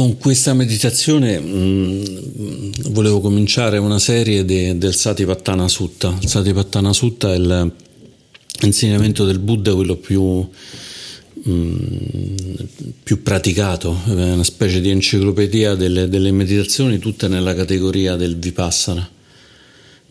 [0.00, 2.04] Con questa meditazione mh,
[2.40, 6.16] mm, volevo cominciare una serie de, del Satipattana Sutta.
[6.22, 12.54] Il Satipattana Sutta è l'insegnamento del Buddha, quello più, mh, mm,
[13.02, 19.06] più praticato, è una specie di enciclopedia delle, delle meditazioni, tutte nella categoria del Vipassana.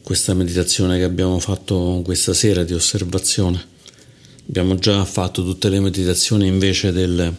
[0.04, 3.60] Questa meditazione che abbiamo fatto questa sera di osservazione.
[4.50, 7.36] Abbiamo già fatto tutte le meditazioni invece del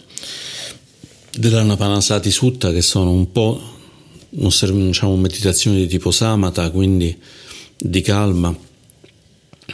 [1.36, 3.78] dell'Anapanasati Sutta che sono un po'
[4.28, 7.16] diciamo, meditazioni di tipo samatha, quindi
[7.76, 8.56] di calma,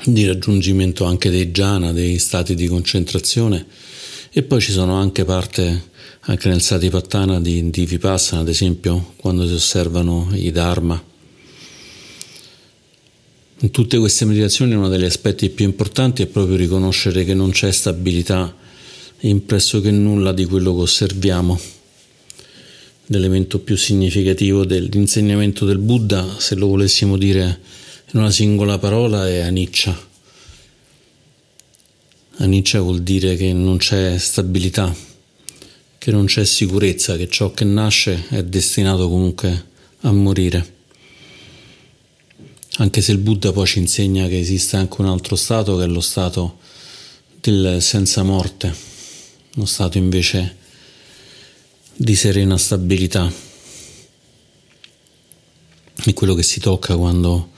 [0.05, 3.67] di raggiungimento anche dei jhana, dei stati di concentrazione
[4.31, 5.95] e poi ci sono anche parte
[6.29, 11.03] anche nel Satipattana di, di Vipassana, ad esempio quando si osservano i Dharma.
[13.61, 17.71] In tutte queste meditazioni uno degli aspetti più importanti è proprio riconoscere che non c'è
[17.71, 18.55] stabilità
[19.21, 21.59] in pressoché nulla di quello che osserviamo.
[23.07, 27.61] L'elemento più significativo dell'insegnamento del Buddha, se lo volessimo dire
[28.13, 30.05] in una singola parola, è aniccia.
[32.39, 34.95] Aniccia vuol dire che non c'è stabilità,
[35.97, 39.67] che non c'è sicurezza, che ciò che nasce è destinato comunque
[40.01, 40.75] a morire.
[42.79, 45.87] Anche se il Buddha poi ci insegna che esiste anche un altro stato che è
[45.87, 46.59] lo stato
[47.41, 48.96] del senza morte
[49.57, 50.57] uno stato invece
[51.95, 53.33] di serena stabilità.
[56.05, 57.53] È quello che si tocca quando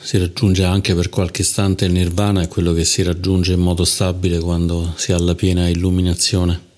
[0.00, 3.84] si raggiunge anche per qualche istante il nirvana, è quello che si raggiunge in modo
[3.84, 6.68] stabile quando si ha la piena illuminazione.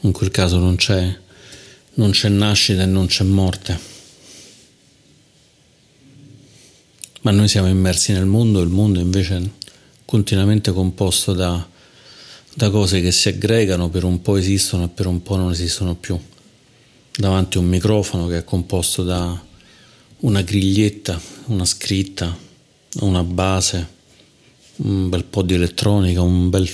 [0.00, 1.18] In quel caso non c'è,
[1.94, 3.92] non c'è nascita e non c'è morte.
[7.22, 9.62] Ma noi siamo immersi nel mondo, il mondo invece
[10.04, 11.66] continuamente composto da,
[12.54, 15.94] da cose che si aggregano, per un po' esistono e per un po' non esistono
[15.94, 16.18] più.
[17.16, 19.42] Davanti a un microfono che è composto da
[20.18, 22.36] una griglietta, una scritta,
[23.00, 23.88] una base,
[24.76, 26.68] un bel po' di elettronica, un bel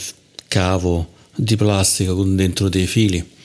[0.48, 3.38] cavo di plastica con dentro dei fili.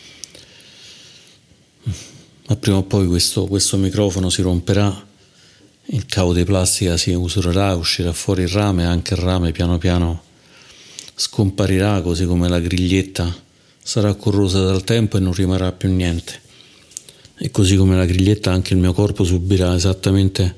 [2.47, 5.04] Ma prima o poi questo, questo microfono si romperà
[5.87, 10.23] il cavo di plastica si usurerà, uscirà fuori il rame, anche il rame piano piano
[11.15, 13.33] scomparirà, così come la griglietta
[13.81, 16.41] sarà corrosa dal tempo e non rimarrà più niente.
[17.37, 20.55] E così come la griglietta anche il mio corpo subirà esattamente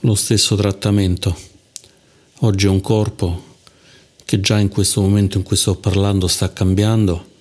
[0.00, 1.36] lo stesso trattamento.
[2.40, 3.52] Oggi è un corpo
[4.24, 7.32] che già in questo momento in cui sto parlando sta cambiando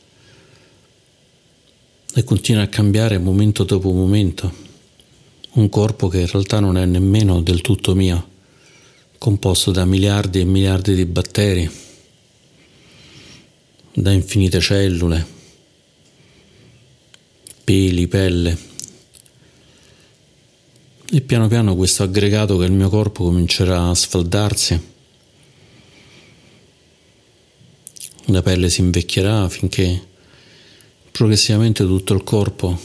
[2.15, 4.62] e continua a cambiare momento dopo momento
[5.53, 8.29] un corpo che in realtà non è nemmeno del tutto mio,
[9.17, 11.69] composto da miliardi e miliardi di batteri,
[13.93, 15.25] da infinite cellule,
[17.63, 18.71] peli, pelle.
[21.11, 24.91] E piano piano questo aggregato che è il mio corpo comincerà a sfaldarsi.
[28.27, 30.07] La pelle si invecchierà finché
[31.11, 32.79] progressivamente tutto il corpo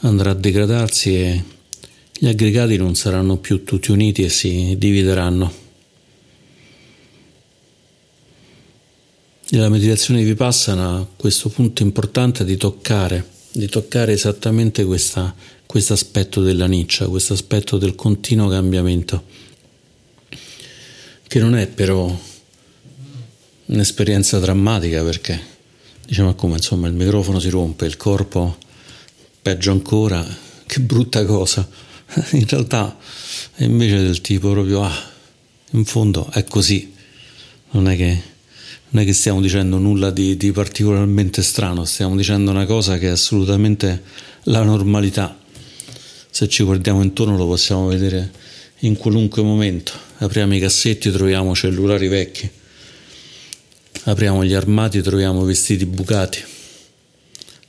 [0.00, 1.44] andrà a degradarsi e
[2.16, 5.62] gli aggregati non saranno più tutti uniti e si divideranno.
[9.50, 15.34] Nella meditazione di Vipassana questo punto importante di toccare, di toccare esattamente questo
[15.92, 19.24] aspetto della niccia, questo aspetto del continuo cambiamento,
[21.26, 22.16] che non è però
[23.66, 25.40] un'esperienza drammatica perché
[26.06, 28.56] diciamo come insomma il microfono si rompe, il corpo
[29.42, 30.24] peggio ancora,
[30.66, 31.68] che brutta cosa
[32.32, 32.96] in realtà
[33.54, 35.10] è invece del tipo proprio, ah,
[35.72, 36.92] in fondo è così,
[37.70, 38.22] non è che,
[38.90, 43.08] non è che stiamo dicendo nulla di, di particolarmente strano, stiamo dicendo una cosa che
[43.08, 44.02] è assolutamente
[44.44, 45.38] la normalità.
[46.30, 48.32] Se ci guardiamo intorno lo possiamo vedere
[48.80, 49.92] in qualunque momento.
[50.18, 52.50] Apriamo i cassetti troviamo cellulari vecchi.
[54.04, 56.42] Apriamo gli armadi e troviamo vestiti bucati.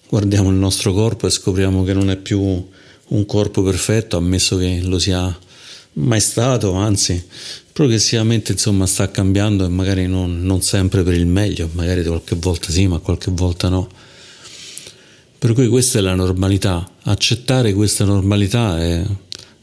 [0.09, 2.67] Guardiamo il nostro corpo e scopriamo che non è più
[3.07, 5.37] un corpo perfetto, ammesso che lo sia
[5.93, 7.23] mai stato, anzi
[7.71, 12.71] progressivamente insomma sta cambiando e magari non, non sempre per il meglio, magari qualche volta
[12.71, 13.89] sì, ma qualche volta no.
[15.37, 19.05] Per cui questa è la normalità, accettare questa normalità è,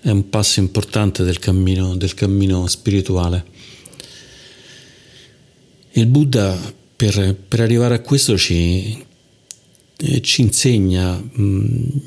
[0.00, 3.45] è un passo importante del cammino, del cammino spirituale.
[5.93, 6.56] Il Buddha
[6.95, 9.05] per, per arrivare a questo ci,
[10.21, 12.00] ci insegna mh,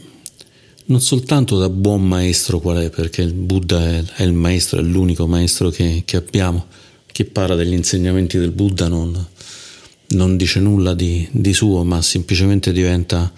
[0.88, 4.84] non soltanto da buon maestro qual è, perché il Buddha è, è il maestro, è
[4.84, 6.68] l'unico maestro che, che, abbiamo,
[7.12, 9.28] chi parla degli insegnamenti del Buddha non,
[10.10, 13.32] non dice nulla di, di suo, ma semplicemente diventa,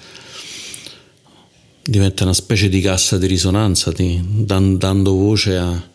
[1.83, 5.89] diventa, una specie di cassa di risonanza, di, dan, dando voce a,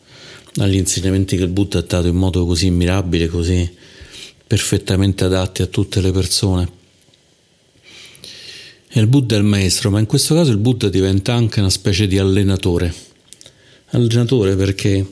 [0.56, 3.70] agli insegnamenti che il Buddha ha dato in modo così mirabile, così
[4.46, 6.80] perfettamente adatti a tutte le persone.
[8.94, 12.06] Il Buddha è il maestro, ma in questo caso il Buddha diventa anche una specie
[12.06, 12.92] di allenatore.
[13.90, 15.06] Allenatore perché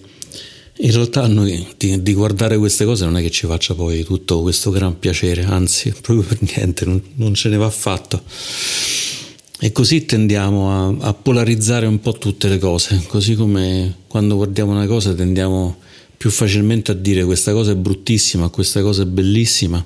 [0.83, 4.05] in realtà a noi di, di, guardare queste cose non è che ci faccia poi
[4.05, 8.23] tutto questo gran piacere, anzi, proprio per niente, non, non ce ne va affatto.
[9.59, 14.73] E così tendiamo a, a, polarizzare un po' tutte le cose, così come quando guardiamo
[14.73, 15.79] una cosa tendiamo
[16.19, 19.83] più facilmente a dire questa cosa è bruttissima, questa cosa è bellissima.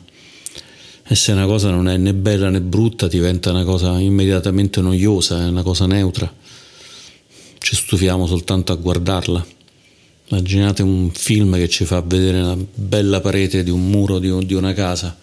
[1.07, 5.41] E se una cosa non è né bella né brutta diventa una cosa immediatamente noiosa,
[5.41, 6.33] è una cosa neutra.
[7.59, 9.45] Ci stufiamo soltanto a guardarla.
[10.29, 14.55] Immaginate un film che ci fa vedere una bella parete di un muro di, di
[14.55, 15.15] una casa.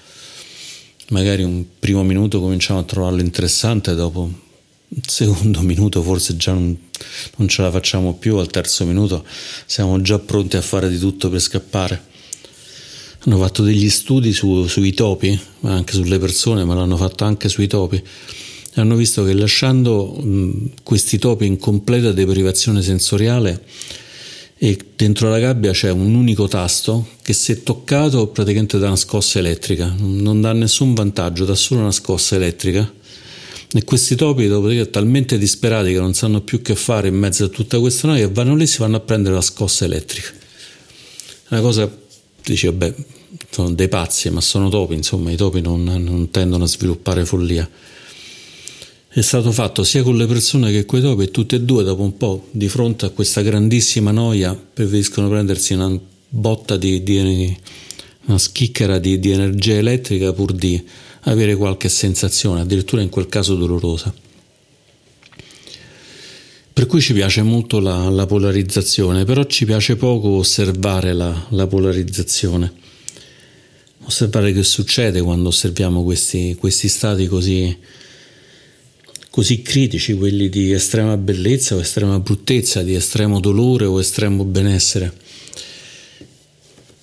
[1.09, 6.77] Magari un primo minuto cominciamo a trovarlo interessante, dopo un secondo minuto forse già non,
[7.37, 9.25] non ce la facciamo più, al terzo minuto
[9.65, 12.09] siamo già pronti a fare di tutto per scappare.
[13.23, 17.67] Hanno fatto degli studi su, sui topi, anche sulle persone, ma l'hanno fatto anche sui
[17.67, 18.01] topi.
[18.75, 23.63] Hanno visto che lasciando mh, questi topi in completa deprivazione sensoriale,
[24.57, 29.39] e dentro la gabbia c'è un unico tasto che se toccato praticamente dà una scossa
[29.39, 32.91] elettrica, non dà nessun vantaggio, dà solo una scossa elettrica.
[33.73, 37.47] E questi topi, dopodiché, talmente disperati che non sanno più che fare in mezzo a
[37.47, 40.29] tutta questa noia, vanno lì e si vanno a prendere la scossa elettrica.
[41.49, 41.91] Una cosa,
[42.43, 42.93] dici, vabbè,
[43.49, 47.69] sono dei pazzi, ma sono topi, insomma, i topi non, non tendono a sviluppare follia
[49.13, 51.83] è stato fatto sia con le persone che con i topi e tutte e due
[51.83, 55.99] dopo un po' di fronte a questa grandissima noia preferiscono prendersi una
[56.29, 57.57] botta di, di
[58.27, 60.81] una schicchera di, di, energia elettrica pur di
[61.23, 64.13] avere qualche sensazione, addirittura in quel caso dolorosa.
[66.81, 71.67] Per cui ci piace molto la, la polarizzazione, però ci piace poco osservare la, la,
[71.67, 72.73] polarizzazione,
[74.05, 77.77] osservare che succede quando osserviamo questi, questi stati così
[79.29, 85.13] così critici, quelli di estrema bellezza o estrema bruttezza, di estremo dolore o estremo benessere.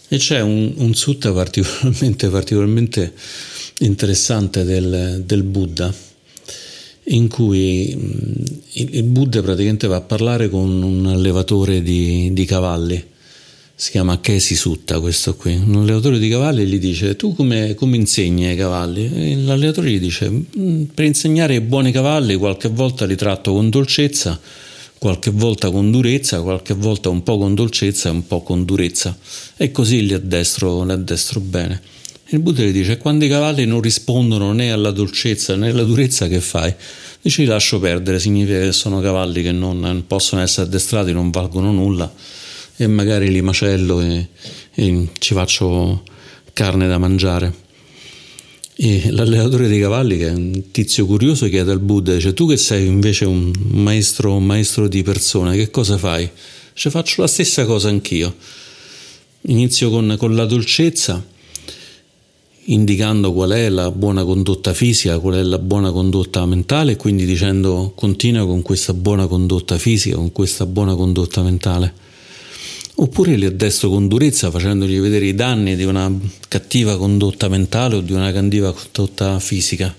[0.08, 3.12] E c'è un, un sutta particolarmente, particolarmente
[3.78, 5.94] interessante del, del, Buddha,
[7.08, 7.90] in cui
[8.72, 13.04] il, il, Buddha praticamente va a parlare con un allevatore di, di cavalli
[13.80, 17.94] si chiama Kesi Sutta questo qui, un allenatore di cavalli gli dice tu come, come
[17.94, 19.08] insegni ai cavalli?
[19.14, 23.70] E l'allenatore gli dice mm, per insegnare ai buoni cavalli qualche volta li tratto con
[23.70, 24.40] dolcezza,
[24.98, 29.16] qualche volta con durezza, qualche volta un po' con dolcezza e un po' con durezza
[29.56, 31.80] e così li addestro, li addestro bene.
[32.30, 36.28] Il Buddha gli dice quando i cavalli non rispondono né alla dolcezza né alla durezza
[36.28, 36.74] che fai?
[37.22, 41.72] Dice li lascio perdere, significa che sono cavalli che non possono essere addestrati, non valgono
[41.72, 42.12] nulla
[42.76, 44.28] e magari li macello e,
[44.74, 46.02] e ci faccio
[46.52, 47.66] carne da mangiare.
[48.76, 52.56] E l'allenatore dei cavalli, che è un tizio curioso, chiede al Buddha: dice, Tu che
[52.58, 56.30] sei invece un maestro, un maestro di persone, che cosa fai?
[56.74, 58.36] Dice, faccio la stessa cosa anch'io.
[59.46, 61.24] Inizio con, con la dolcezza,
[62.70, 67.26] indicando qual è la buona condotta fisica, qual è la buona condotta mentale, e quindi
[67.26, 72.06] dicendo continua con questa buona condotta fisica, con questa buona condotta mentale
[73.00, 76.12] oppure li addestro con durezza facendogli vedere i danni di una
[76.48, 79.94] cattiva condotta mentale o di una cattiva condotta fisica,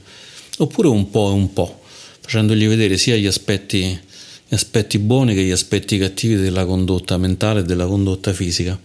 [0.58, 1.82] oppure un po' e un po',
[2.20, 3.98] facendogli vedere sia gli aspetti,
[4.48, 8.80] gli aspetti buoni che gli aspetti cattivi della condotta mentale e della condotta fisica.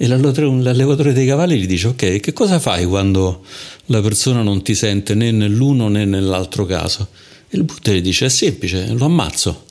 [0.00, 3.42] E l'allevatore dei cavalli gli dice: Ok, che cosa fai quando
[3.86, 7.08] la persona non ti sente né nell'uno né nell'altro caso?
[7.48, 9.64] E il Buddha gli dice: È semplice, lo ammazzo.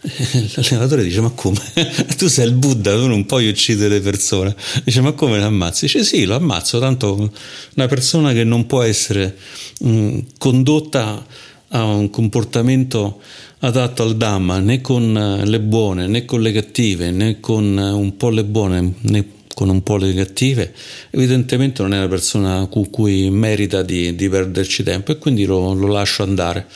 [0.00, 1.60] L'allenatore dice: Ma come?
[2.16, 4.56] tu sei il Buddha, tu non puoi uccidere le persone.
[4.82, 5.84] Dice: Ma come lo ammazzi?
[5.84, 6.78] Dice: Sì, lo ammazzo.
[6.78, 7.30] Tanto
[7.74, 9.36] una persona che non può essere
[9.80, 11.26] mh, condotta
[11.68, 13.20] a un comportamento
[13.58, 18.28] adatto al Dhamma né con le buone né con le cattive né con un po'
[18.28, 20.74] le buone né con un po' le cattive,
[21.08, 25.72] evidentemente non è una persona cu cui merita di, di perderci tempo e quindi lo,
[25.72, 26.66] lo lascio andare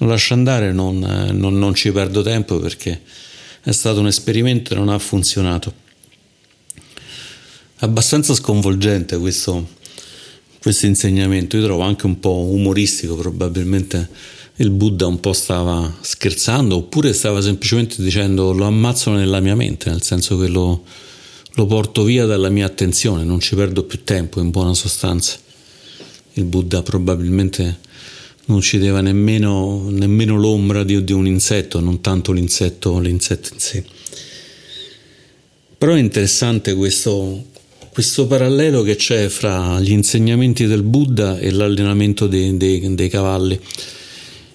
[0.00, 0.98] lo lascio andare, non,
[1.32, 3.02] non, non ci perdo tempo perché
[3.62, 5.72] è stato un esperimento e non ha funzionato.
[7.80, 9.68] Abbastanza sconvolgente questo,
[10.60, 14.08] questo insegnamento, io trovo anche un po' umoristico, probabilmente
[14.56, 19.90] il Buddha un po' stava scherzando oppure stava semplicemente dicendo lo ammazzo nella mia mente,
[19.90, 20.84] nel senso che lo,
[21.60, 25.38] lo porto via dalla mia attenzione, non ci perdo più tempo in buona sostanza
[26.34, 27.78] il Buddha probabilmente
[28.46, 33.84] non uccideva nemmeno, nemmeno l'ombra di, di, un insetto, non tanto l'insetto, l'insetto in sé.
[35.78, 37.44] Però è interessante questo,
[37.92, 43.58] questo parallelo che c'è fra gli insegnamenti del Buddha e l'allenamento dei, dei, dei cavalli.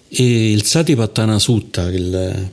[0.07, 2.51] E il Satipatthana Sutta, il,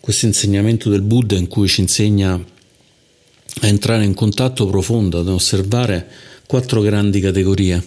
[0.00, 6.08] questo insegnamento del Buddha in cui ci insegna a entrare in contatto profondo, ad osservare
[6.46, 7.86] quattro grandi categorie,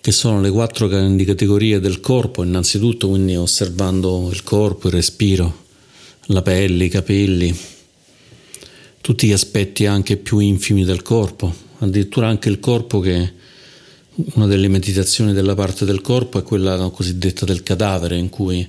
[0.00, 5.64] che sono le quattro grandi categorie del corpo, innanzitutto quindi osservando il corpo, il respiro,
[6.26, 7.58] la pelle, i capelli,
[9.00, 13.32] tutti gli aspetti anche più infimi del corpo, addirittura anche il corpo che
[14.34, 18.66] una delle meditazioni della parte del corpo è quella cosiddetta del cadavere, in cui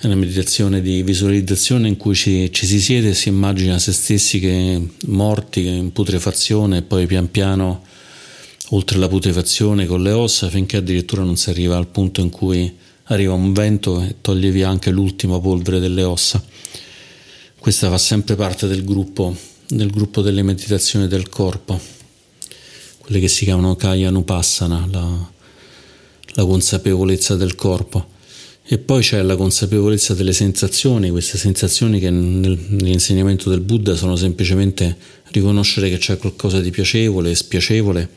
[0.00, 3.92] è una meditazione di visualizzazione in cui ci, ci si siede e si immagina se
[3.92, 7.84] stessi che morti in putrefazione e poi pian piano
[8.70, 12.74] oltre la putrefazione con le ossa finché addirittura non si arriva al punto in cui
[13.04, 16.42] arriva un vento e toglie via anche l'ultima polvere delle ossa.
[17.58, 19.36] Questa fa sempre parte del gruppo,
[19.68, 21.78] del gruppo delle meditazioni del corpo,
[23.00, 25.30] quelle che si chiamano Kaya Nupassana, la,
[26.24, 28.09] la consapevolezza del corpo.
[28.72, 34.96] E poi c'è la consapevolezza delle sensazioni, queste sensazioni che nell'insegnamento del Buddha sono semplicemente
[35.32, 38.08] riconoscere che c'è qualcosa di piacevole, spiacevole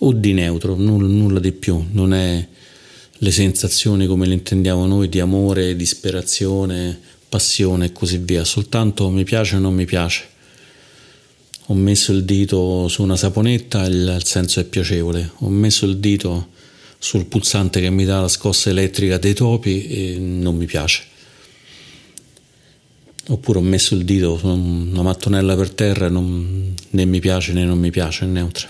[0.00, 2.46] o di neutro, nulla, nulla di più, non è
[3.10, 9.24] le sensazioni come le intendiamo noi di amore, disperazione, passione e così via, soltanto mi
[9.24, 10.24] piace o non mi piace.
[11.68, 15.96] Ho messo il dito su una saponetta e il senso è piacevole, ho messo il
[15.96, 16.48] dito
[16.98, 21.02] sul pulsante che mi dà la scossa elettrica dei topi e non mi piace.
[23.28, 27.52] Oppure ho messo il dito su una mattonella per terra e non, né mi piace
[27.52, 28.68] né non mi piace, è neutra.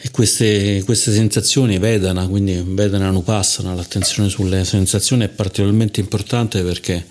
[0.00, 7.04] E queste, queste sensazioni, Vedana, quindi Vedana Nupassana, l'attenzione sulle sensazioni è particolarmente importante perché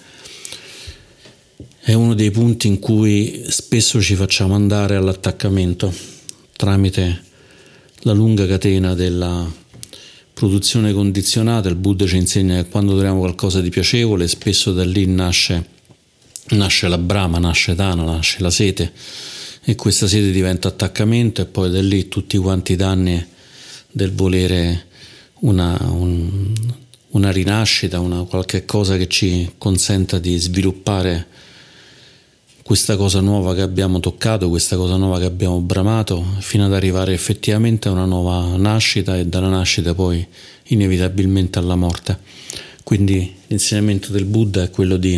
[1.82, 5.94] è uno dei punti in cui spesso ci facciamo andare all'attaccamento
[6.56, 7.27] tramite
[8.08, 9.46] la lunga catena della
[10.34, 11.68] produzione condizionata.
[11.68, 15.68] Il Buddha ci insegna che quando troviamo qualcosa di piacevole, spesso da lì nasce,
[16.52, 18.94] nasce la brama, nasce Dana, nasce la sete
[19.62, 23.26] e questa sede diventa attaccamento e poi da lì tutti quanti i danni
[23.92, 24.86] del volere
[25.42, 26.54] una, un,
[27.10, 31.28] una rinascita, una qualche cosa che ci consenta di sviluppare
[32.68, 37.14] questa cosa nuova che abbiamo toccato, questa cosa nuova che abbiamo bramato, fino ad arrivare
[37.14, 40.28] effettivamente a una nuova nascita e dalla nascita poi
[40.66, 42.20] inevitabilmente alla morte.
[42.84, 45.18] Quindi l'insegnamento del Buddha è quello di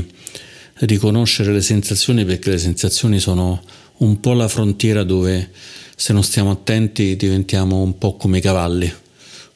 [0.81, 3.63] riconoscere le sensazioni perché le sensazioni sono
[3.97, 5.49] un po' la frontiera dove
[5.95, 8.93] se non stiamo attenti diventiamo un po' come i cavalli,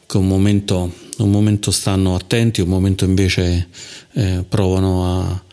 [0.08, 3.68] che un momento, un momento stanno attenti, un momento invece
[4.14, 5.44] eh, provano a,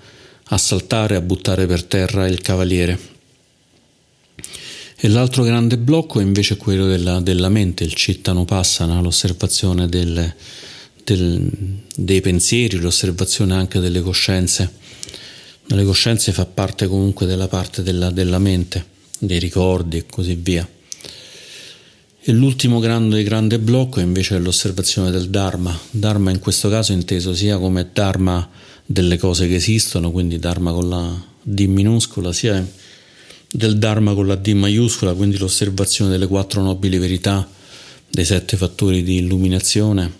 [0.53, 2.99] a saltare, a buttare per terra il cavaliere.
[5.03, 10.35] E l'altro grande blocco è invece quello della, della mente, il cittano-passana, l'osservazione del,
[11.05, 11.51] del,
[11.95, 14.79] dei pensieri, l'osservazione anche delle coscienze.
[15.67, 18.85] Le coscienze fa parte comunque della parte della, della mente,
[19.19, 20.69] dei ricordi e così via.
[22.23, 25.79] E l'ultimo grande, grande blocco è invece l'osservazione del Dharma.
[25.91, 28.47] Dharma in questo caso inteso sia come Dharma
[28.91, 32.69] delle cose che esistono, quindi Dharma con la D minuscola, sia
[33.49, 37.49] del Dharma con la D maiuscola, quindi l'osservazione delle quattro nobili verità,
[38.11, 40.13] dei sette fattori di illuminazione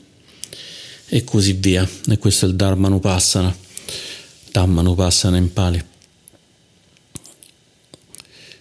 [1.09, 1.89] e così via.
[2.09, 3.53] E questo è il Dharma Nupassana.
[4.53, 5.85] Dhammanupassana in Pali.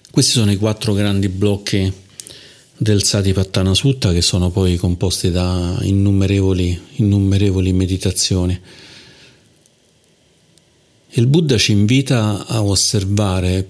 [0.10, 1.92] Questi sono i quattro grandi blocchi
[2.76, 8.60] del Satipattana Sutta che sono poi composti da innumerevoli, innumerevoli meditazioni.
[11.14, 13.68] Il Buddha ci invita a osservare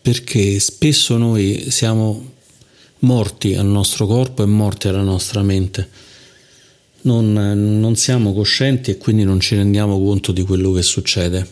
[0.00, 2.32] perché spesso noi siamo
[3.00, 6.06] morti al nostro corpo e morti alla nostra mente
[7.02, 11.46] non, non siamo coscienti e quindi non ci rendiamo conto di quello che succede.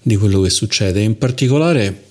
[0.00, 1.00] Di quello che succede.
[1.00, 2.04] In particolare,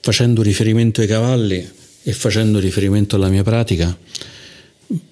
[0.00, 1.70] facendo riferimento ai cavalli
[2.02, 3.96] e facendo riferimento alla mia pratica,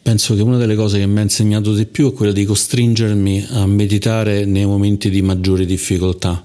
[0.03, 3.47] penso che una delle cose che mi ha insegnato di più è quella di costringermi
[3.51, 6.45] a meditare nei momenti di maggiore difficoltà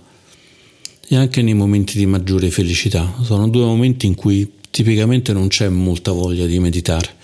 [1.10, 3.16] e anche nei momenti di maggiore felicità.
[3.22, 7.16] Sono due momenti in cui tipicamente non c'è molta voglia di meditare.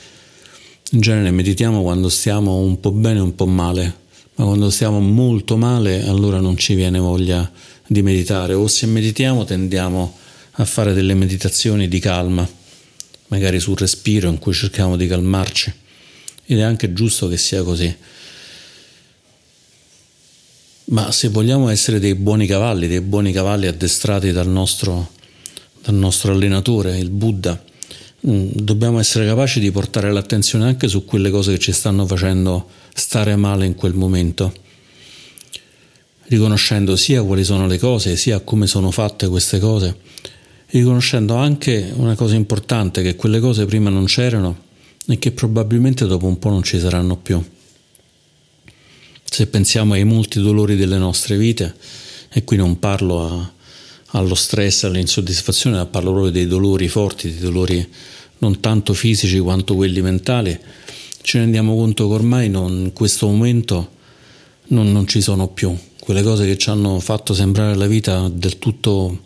[0.92, 3.96] In genere meditiamo quando stiamo un po' bene o un po' male,
[4.36, 7.50] ma quando stiamo molto male allora non ci viene voglia
[7.88, 10.18] di meditare o se meditiamo tendiamo
[10.58, 12.48] a fare delle meditazioni di calma,
[13.28, 15.82] magari sul respiro in cui cerchiamo di calmarci
[16.46, 17.96] ed è anche giusto che sia così.
[20.86, 25.12] Ma se vogliamo essere dei buoni cavalli, dei buoni cavalli addestrati dal nostro,
[25.82, 27.62] dal nostro allenatore, il Buddha,
[28.28, 32.68] mm, dobbiamo essere capaci di portare l'attenzione anche su quelle cose che ci stanno facendo
[32.94, 34.54] stare male in quel momento,
[36.28, 39.96] riconoscendo sia quali sono le cose, sia come sono fatte queste cose,
[40.68, 44.72] riconoscendo anche una cosa importante, che quelle cose prima non c'erano
[45.08, 47.44] e che probabilmente dopo un po' non ci saranno più.
[49.24, 51.76] Se pensiamo ai molti dolori delle nostre vite,
[52.32, 53.52] e qui non parlo a,
[54.18, 57.88] allo stress, all'insoddisfazione, ma parlo proprio dei dolori forti, dei dolori
[58.40, 60.58] non tanto fisici quanto quelli mentali,
[61.22, 63.92] ci rendiamo conto che ormai non, in questo momento
[64.68, 65.76] non, non ci sono più.
[66.00, 69.22] Quelle cose che ci hanno fatto sembrare la vita del tutto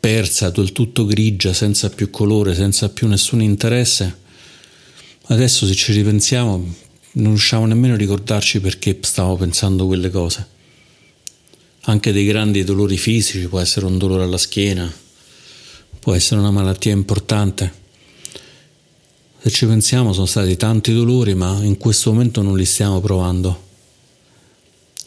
[0.00, 4.22] persa, del tutto grigia, senza più colore, senza più nessun interesse.
[5.26, 6.82] Adesso se ci ripensiamo
[7.14, 10.46] non riusciamo nemmeno a ricordarci perché stavamo pensando quelle cose.
[11.82, 14.92] Anche dei grandi dolori fisici, può essere un dolore alla schiena,
[15.98, 17.82] può essere una malattia importante.
[19.40, 23.62] Se ci pensiamo sono stati tanti dolori, ma in questo momento non li stiamo provando.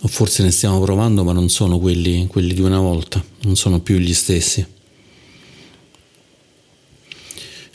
[0.02, 3.82] O forse ne stiamo provando, ma non sono quelli, quelli di una volta, non sono
[3.82, 4.66] più gli stessi.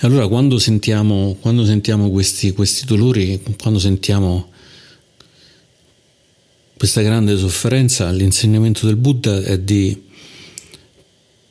[0.02, 4.50] E allora quando sentiamo, quando sentiamo questi, questi dolori, quando sentiamo
[6.76, 9.97] questa grande sofferenza, l'insegnamento del Buddha è di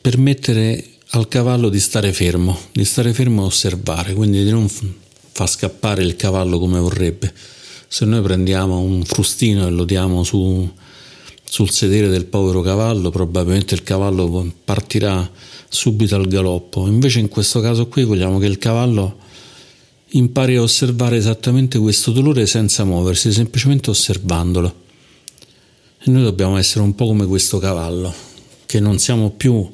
[0.02, 5.50] permettere al cavallo di stare fermo, di stare fermo a osservare, quindi di non far
[5.50, 7.34] scappare il cavallo come vorrebbe.
[7.88, 10.70] Se noi prendiamo un frustino e lo diamo su,
[11.42, 15.32] sul sedere del povero cavallo, probabilmente il cavallo partirà
[15.74, 16.86] subito al galoppo.
[16.88, 19.20] Invece in questo caso qui vogliamo che il cavallo
[20.10, 24.76] impari a osservare esattamente questo dolore senza muoversi, semplicemente osservandolo.
[25.98, 28.14] E noi dobbiamo essere un po' come questo cavallo,
[28.66, 29.68] che non siamo più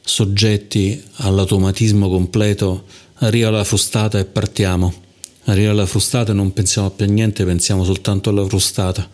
[0.00, 2.84] soggetti all'automatismo completo,
[3.18, 5.06] arriva la frustata e partiamo.
[5.44, 9.08] Arriva la frustata e non pensiamo più a niente, pensiamo soltanto alla frustata.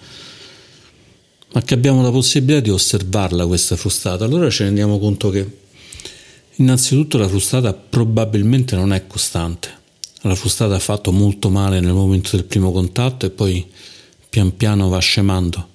[1.53, 5.63] Ma che abbiamo la possibilità di osservarla questa frustata, allora ci rendiamo conto che
[6.57, 9.83] Innanzitutto la frustata probabilmente non è costante.
[10.21, 13.67] La frustata ha fatto molto male nel momento del primo contatto e poi
[14.31, 15.69] pian piano va scemando.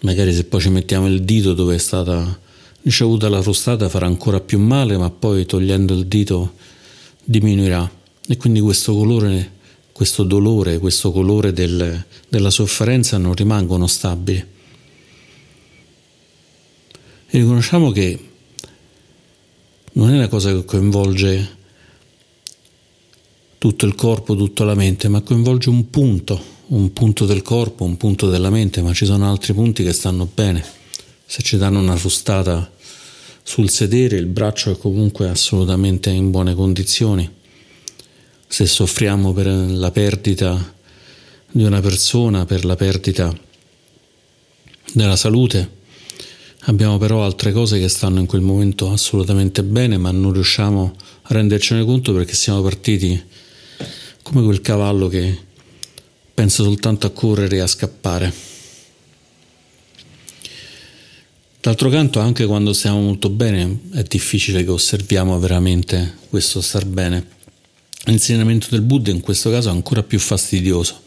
[0.00, 2.38] Magari se poi ci mettiamo il dito dove è stata
[2.82, 6.54] ricevuta la frustata farà ancora più male, ma poi togliendo il dito
[7.24, 7.90] diminuirà.
[8.28, 9.52] E quindi questo colore,
[9.92, 14.44] questo dolore, questo colore del, della sofferenza non rimangono stabili.
[17.32, 18.29] E riconosciamo che
[19.92, 21.58] non è una cosa che coinvolge
[23.58, 27.96] tutto il corpo, tutta la mente, ma coinvolge un punto, un punto del corpo, un
[27.96, 30.64] punto della mente, ma ci sono altri punti che stanno bene.
[31.26, 32.70] Se ci danno una frustata
[33.42, 37.28] sul sedere, il braccio è comunque assolutamente in buone condizioni.
[38.46, 40.74] Se soffriamo per la perdita
[41.50, 43.36] di una persona, per la perdita
[44.92, 45.78] della salute,
[46.64, 51.32] Abbiamo però altre cose che stanno in quel momento assolutamente bene, ma non riusciamo a
[51.32, 53.20] rendercene conto perché siamo partiti
[54.22, 55.38] come quel cavallo che
[56.34, 58.32] pensa soltanto a correre e a scappare.
[61.62, 67.26] D'altro canto, anche quando stiamo molto bene, è difficile che osserviamo veramente questo star bene.
[68.04, 71.00] L'insegnamento del Buddha in questo caso è ancora più fastidioso,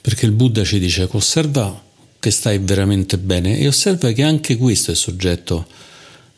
[0.00, 1.84] perché il Buddha ci dice osserva
[2.26, 5.64] che stai veramente bene e osserva che anche questo è soggetto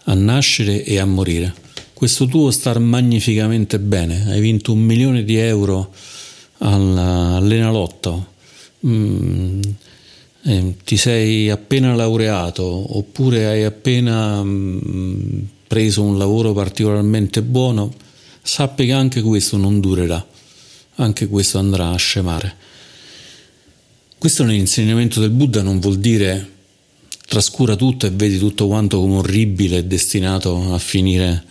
[0.05, 1.55] a nascere e a morire.
[1.95, 5.91] Questo tuo star magnificamente bene, hai vinto un milione di euro
[6.59, 8.27] all'Enalotto,
[8.87, 9.61] mm,
[10.43, 17.95] eh, ti sei appena laureato oppure hai appena mm, preso un lavoro particolarmente buono,
[18.43, 20.23] sappi che anche questo non durerà,
[20.97, 22.68] anche questo andrà a scemare.
[24.19, 26.57] Questo nell'insegnamento del Buddha non vuol dire
[27.29, 31.45] trascura tutto e vedi tutto quanto come orribile e destinato a finire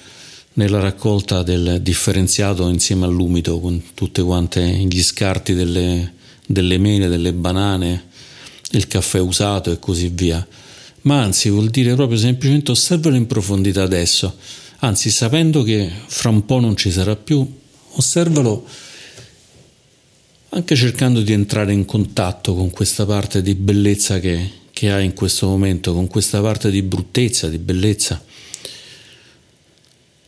[0.55, 7.31] nella raccolta del differenziato insieme all'umido con tutti quanti gli scarti delle, delle mele, delle
[7.31, 8.07] banane,
[8.71, 10.45] il caffè usato e così via.
[11.03, 14.35] Ma anzi vuol dire proprio semplicemente osservalo in profondità adesso,
[14.79, 17.49] anzi sapendo che fra un po' non ci sarà più,
[17.91, 18.67] osservalo
[20.57, 25.13] anche cercando di entrare in contatto con questa parte di bellezza che, che hai in
[25.13, 28.19] questo momento, con questa parte di bruttezza, di bellezza,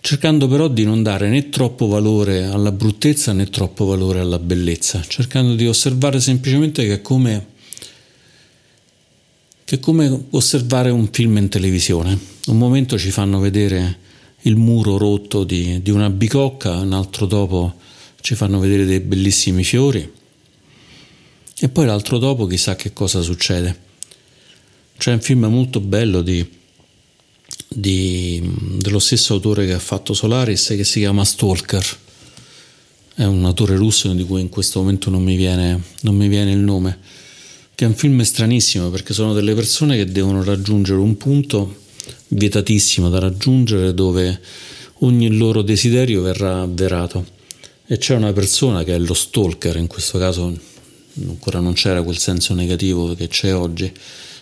[0.02, 5.02] cercando però di non dare né troppo valore alla bruttezza né troppo valore alla bellezza,
[5.02, 7.48] cercando di osservare semplicemente che è come,
[9.66, 12.16] che è come osservare un film in televisione.
[12.46, 13.98] Un momento ci fanno vedere
[14.42, 17.74] il muro rotto di, di una bicocca, un altro dopo
[18.22, 20.18] ci fanno vedere dei bellissimi fiori
[21.62, 23.88] e poi l'altro dopo chissà che cosa succede.
[24.98, 26.46] C'è un film molto bello di,
[27.68, 28.42] di,
[28.78, 31.98] dello stesso autore che ha fatto Solaris che si chiama Stalker.
[33.16, 36.52] È un autore russo di cui in questo momento non mi viene, non mi viene
[36.52, 36.98] il nome.
[37.76, 41.76] Che è un film stranissimo perché sono delle persone che devono raggiungere un punto
[42.30, 44.40] vietatissimo da raggiungere dove
[45.00, 47.38] ogni loro desiderio verrà avverato
[47.86, 50.56] e c'è una persona che è lo stalker, in questo caso
[51.28, 53.92] ancora non c'era quel senso negativo che c'è oggi,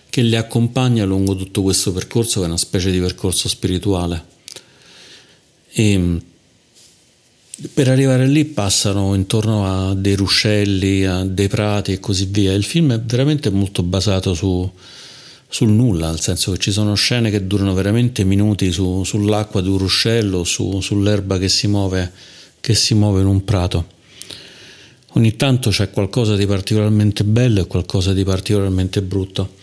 [0.10, 4.26] che li accompagna lungo tutto questo percorso che è una specie di percorso spirituale.
[5.72, 6.22] E
[7.74, 12.54] per arrivare lì passano intorno a dei ruscelli, a dei prati e così via.
[12.54, 14.70] Il film è veramente molto basato su,
[15.48, 19.70] sul nulla, nel senso che ci sono scene che durano veramente minuti su, sull'acqua di
[19.70, 22.12] un ruscello, su, sull'erba che si muove
[22.60, 23.96] che si muove in un prato.
[25.14, 29.56] Ogni tanto c'è qualcosa di particolarmente bello e qualcosa di particolarmente brutto.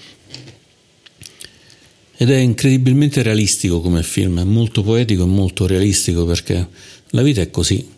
[2.17, 6.69] Ed è incredibilmente realistico come film, è molto poetico e molto realistico perché
[7.11, 7.93] la vita è così.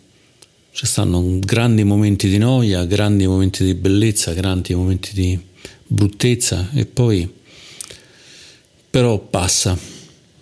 [0.71, 5.39] Ci stanno grandi momenti di noia, grandi momenti di bellezza, grandi momenti di
[5.87, 7.31] bruttezza e poi
[8.89, 9.77] però passa,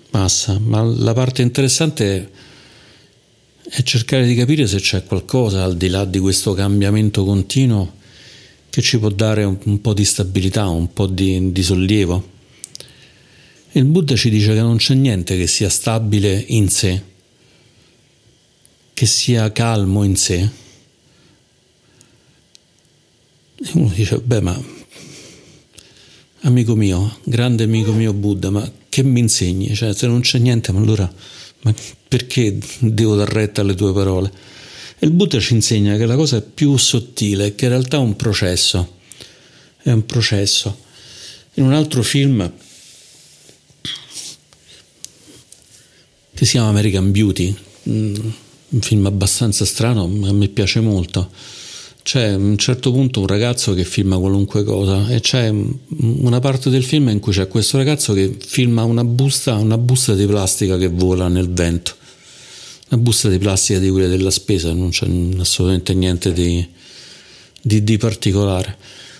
[0.09, 0.59] passa.
[0.59, 2.29] Ma la parte interessante è
[3.67, 7.93] e cercare di capire se c'è qualcosa al di là di questo cambiamento continuo
[8.69, 12.33] che ci può dare un, un po' di stabilità, un po' di, di sollievo.
[13.71, 17.01] Il Buddha ci dice che non c'è niente che sia stabile in sé,
[18.93, 20.49] che sia calmo in sé.
[23.57, 24.61] E uno dice, beh, ma
[26.41, 29.73] amico mio, grande amico mio Buddha, ma che mi insegni?
[29.73, 31.11] Cioè, se non c'è niente, ma allora
[31.65, 31.73] ma
[32.07, 34.31] perché devo dar retta alle tue parole?
[34.99, 37.99] E il Buddha ci insegna che la cosa è più sottile, che in realtà è
[37.99, 38.97] un processo,
[39.81, 40.83] è un processo.
[41.55, 42.51] In un altro film
[46.33, 47.55] che si chiama American Beauty,
[47.89, 48.15] mm,
[48.69, 51.31] un film abbastanza strano, ma a me piace molto
[52.05, 56.69] c'è a un certo punto un ragazzo che filma qualunque cosa e c'è una parte
[56.69, 60.77] del film in cui c'è questo ragazzo che filma una busta, una busta di plastica
[60.77, 61.95] che vola nel vento.
[62.91, 65.07] Una busta di plastica di quelle della spesa, non c'è
[65.39, 66.63] assolutamente niente di,
[67.59, 68.77] di, di particolare.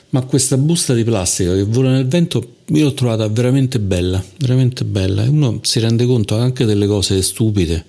[0.10, 4.86] Ma questa busta di plastica che vola nel vento io l'ho trovata veramente bella, veramente
[4.86, 5.24] bella.
[5.24, 7.84] E uno si rende conto anche delle cose stupide,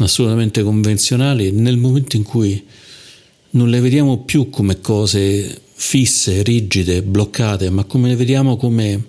[0.00, 2.62] assolutamente convenzionali, nel momento in cui
[3.56, 9.04] non le vediamo più come cose fisse, rigide, bloccate, ma come le vediamo come,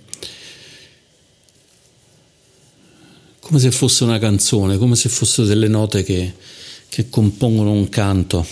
[3.39, 6.33] come se fosse una canzone, come se fossero delle note che,
[6.87, 8.47] che compongono un canto.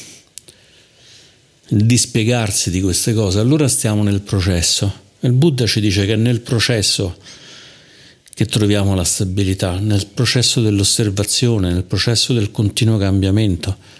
[1.70, 5.04] Il dispiegarsi di queste cose, allora stiamo nel processo.
[5.22, 7.18] Il Buddha ci dice che è nel processo
[8.34, 13.95] che troviamo la stabilità, nel processo dell'osservazione, nel processo del continuo cambiamento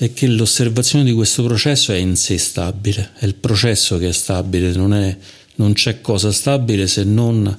[0.00, 4.12] è che l'osservazione di questo processo è in sé stabile, è il processo che è
[4.12, 5.14] stabile, non, è,
[5.56, 7.54] non c'è cosa stabile se non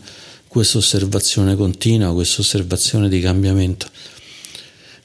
[0.48, 3.86] questa osservazione continua, questa osservazione di cambiamento.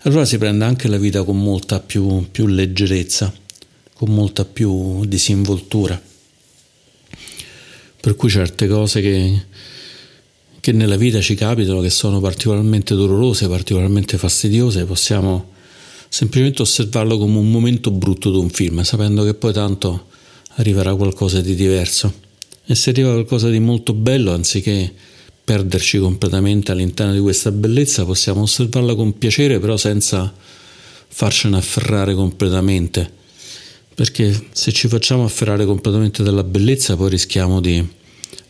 [0.05, 3.31] Allora si prende anche la vita con molta più, più leggerezza,
[3.93, 6.01] con molta più disinvoltura.
[8.01, 9.45] Per cui certe cose che,
[10.59, 15.53] che nella vita ci capitano, che sono particolarmente dolorose, particolarmente fastidiose, possiamo
[16.17, 20.07] semplicemente osservarlo come un momento brutto di un film, sapendo che poi tanto
[20.55, 22.11] arriverà qualcosa di diverso.
[22.65, 24.91] E se arriva qualcosa di molto bello, anziché
[25.45, 30.33] perderci completamente all'interno di questa bellezza, possiamo osservarla con piacere, però senza
[31.09, 33.13] farcene afferrare completamente.
[33.95, 37.87] Perché se ci facciamo afferrare completamente dalla bellezza, poi rischiamo di,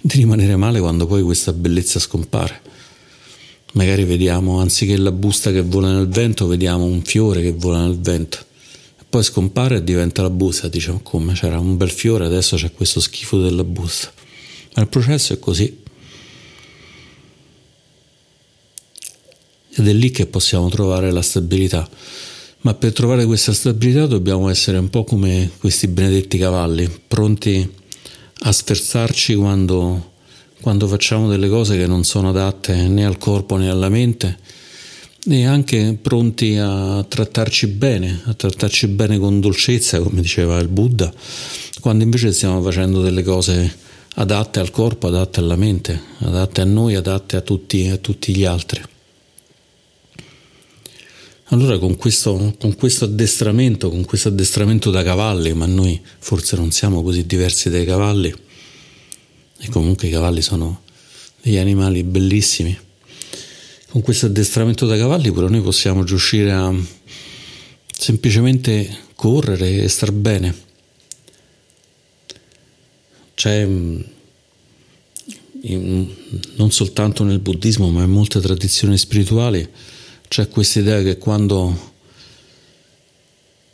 [0.01, 2.61] di rimanere male quando poi questa bellezza scompare
[3.73, 7.99] magari vediamo anziché la busta che vola nel vento, vediamo un fiore che vola nel
[7.99, 8.39] vento.
[9.09, 13.01] Poi scompare e diventa la busta, diciamo come c'era un bel fiore, adesso c'è questo
[13.01, 14.13] schifo della busta.
[14.75, 15.85] Ma il processo è così.
[19.79, 21.89] Ed è lì che possiamo trovare la stabilità.
[22.61, 27.75] Ma per trovare questa stabilità dobbiamo essere un po' come questi benedetti cavalli, pronti
[28.41, 30.15] a sferzarci quando
[30.67, 34.37] quando facciamo delle cose che non sono adatte né al corpo né alla mente
[35.25, 41.15] e anche pronti a trattarci bene, a trattarci bene con dolcezza, come diceva il Buddha,
[41.81, 43.73] quando invece stiamo facendo delle cose
[44.17, 48.45] adatte al corpo, adatte alla mente, adatte a noi, adatte a tutti, a tutti gli
[48.45, 48.83] altri.
[51.51, 56.73] Allora con questo, con questo, addestramento, con questo addestramento da cavalli, ma noi forse non
[56.73, 58.35] siamo così diversi dai cavalli,
[59.59, 60.83] e comunque i cavalli sono
[61.41, 62.77] degli animali bellissimi,
[63.89, 66.75] con questo addestramento da cavalli pure noi possiamo riuscire a
[67.91, 70.65] semplicemente correre e star bene.
[73.35, 73.67] C'è
[75.63, 76.15] in,
[76.57, 79.69] non soltanto nel buddismo ma in molte tradizioni spirituali
[80.29, 81.93] c'è questa idea che quando,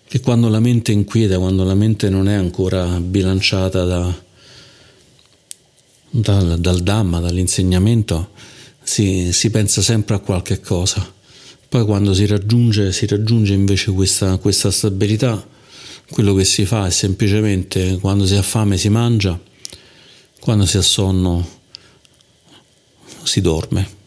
[0.07, 4.23] che quando la mente inquieta, quando la mente non è ancora bilanciata da,
[6.14, 8.31] dal, dal Dhamma, dall'insegnamento,
[8.83, 11.11] si, si, pensa sempre a qualche cosa.
[11.68, 15.48] Poi quando si raggiunge, si raggiunge invece questa, questa stabilità,
[16.11, 19.40] quello che si fa è semplicemente quando si ha fame si mangia,
[20.38, 21.61] quando si ha sonno
[23.22, 24.01] si dorme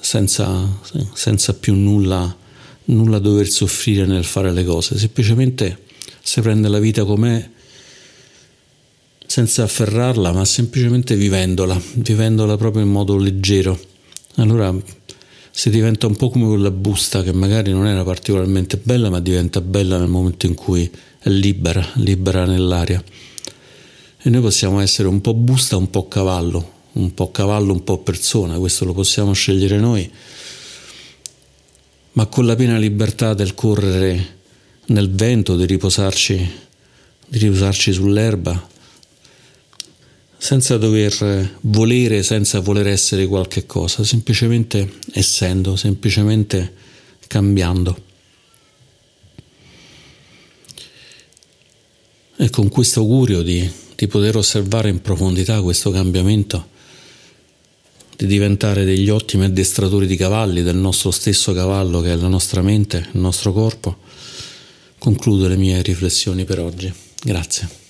[0.00, 0.80] senza,
[1.12, 2.36] senza più nulla,
[2.86, 5.84] nulla dover soffrire nel fare le cose, semplicemente
[6.20, 7.50] si prende la vita com'è
[9.34, 13.76] senza afferrarla, ma semplicemente vivendola, vivendola proprio in modo leggero.
[14.36, 14.72] Allora
[15.50, 19.60] si diventa un po' come quella busta che magari non era particolarmente bella, ma diventa
[19.60, 23.02] bella nel momento in cui è libera, libera nell'aria.
[24.22, 27.98] E noi possiamo essere un po' busta, un po' cavallo, un po' cavallo, un po'
[27.98, 30.08] persona, questo lo possiamo scegliere noi,
[32.12, 34.36] ma con la piena libertà del correre
[34.86, 36.50] nel vento, di riposarci,
[37.26, 38.68] di riposarci sull'erba,
[40.44, 46.70] senza dover volere, senza voler essere qualche cosa, semplicemente essendo, semplicemente
[47.26, 47.96] cambiando.
[52.36, 56.68] E con questo augurio di, di poter osservare in profondità questo cambiamento,
[58.14, 62.60] di diventare degli ottimi addestratori di cavalli, del nostro stesso cavallo che è la nostra
[62.60, 63.96] mente, il nostro corpo,
[64.98, 66.92] concludo le mie riflessioni per oggi.
[67.22, 67.83] Grazie.